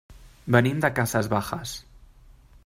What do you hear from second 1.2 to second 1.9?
Bajas.